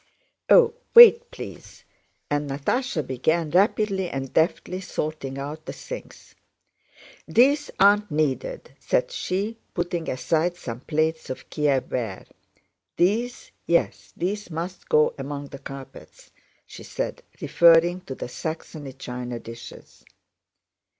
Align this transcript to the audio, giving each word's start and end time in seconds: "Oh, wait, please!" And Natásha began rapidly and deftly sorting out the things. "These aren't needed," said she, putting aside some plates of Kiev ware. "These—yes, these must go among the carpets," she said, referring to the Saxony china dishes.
"Oh, 0.49 0.73
wait, 0.95 1.29
please!" 1.29 1.83
And 2.27 2.49
Natásha 2.49 3.05
began 3.05 3.51
rapidly 3.51 4.09
and 4.09 4.33
deftly 4.33 4.81
sorting 4.81 5.37
out 5.37 5.67
the 5.67 5.73
things. 5.73 6.33
"These 7.27 7.69
aren't 7.79 8.09
needed," 8.09 8.71
said 8.79 9.11
she, 9.11 9.59
putting 9.75 10.09
aside 10.09 10.57
some 10.57 10.79
plates 10.79 11.29
of 11.29 11.51
Kiev 11.51 11.91
ware. 11.91 12.25
"These—yes, 12.97 14.13
these 14.17 14.49
must 14.49 14.89
go 14.89 15.13
among 15.19 15.49
the 15.49 15.59
carpets," 15.59 16.31
she 16.65 16.81
said, 16.81 17.21
referring 17.39 18.01
to 18.05 18.15
the 18.15 18.27
Saxony 18.27 18.93
china 18.93 19.37
dishes. 19.39 20.03